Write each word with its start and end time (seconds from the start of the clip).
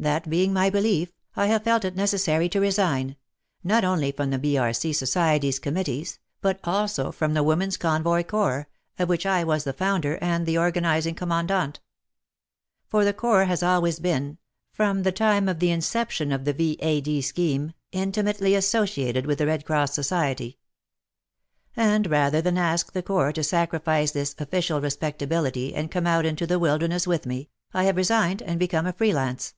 That 0.00 0.30
being 0.30 0.52
my 0.52 0.70
belief, 0.70 1.10
I 1.34 1.46
have 1.48 1.64
felt 1.64 1.84
it 1.84 1.96
necessary 1.96 2.48
to 2.50 2.60
resign, 2.60 3.16
not 3.64 3.82
only 3.82 4.12
from 4.12 4.30
the 4.30 4.38
B.R.C. 4.38 4.92
Society's 4.92 5.58
committees, 5.58 6.20
but 6.40 6.60
also 6.62 7.10
from 7.10 7.34
the 7.34 7.42
Women 7.42 7.66
s 7.66 7.76
Convoy 7.76 8.22
Corps, 8.22 8.68
of 9.00 9.08
which 9.08 9.26
I 9.26 9.42
was 9.42 9.64
the 9.64 9.72
founder, 9.72 10.16
and 10.20 10.46
the 10.46 10.56
organizing 10.56 11.16
commandant. 11.16 11.80
For 12.86 13.04
the 13.04 13.12
Corps 13.12 13.46
has 13.46 13.60
always 13.60 13.98
been— 13.98 14.38
from 14.72 15.02
the 15.02 15.10
time 15.10 15.48
of 15.48 15.58
the 15.58 15.72
inception 15.72 16.30
of 16.30 16.44
the 16.44 16.52
V.A.D. 16.52 17.20
scheme— 17.22 17.72
intimately 17.90 18.54
associated 18.54 19.26
with 19.26 19.38
the 19.38 19.46
Red 19.46 19.64
Cross 19.64 19.94
Society. 19.94 20.58
And 21.74 22.06
rather 22.06 22.40
than 22.40 22.56
ask 22.56 22.92
the 22.92 23.02
Corps 23.02 23.32
to 23.32 23.42
sacrifice 23.42 24.12
this 24.12 24.36
official 24.38 24.80
respectability 24.80 25.74
and 25.74 25.90
come 25.90 26.06
out 26.06 26.24
into 26.24 26.46
the 26.46 26.60
wilderness 26.60 27.08
with 27.08 27.26
me— 27.26 27.50
I 27.74 27.82
have 27.82 27.96
resigned 27.96 28.42
and 28.42 28.60
become 28.60 28.86
a 28.86 28.92
free 28.92 29.12
lance. 29.12 29.54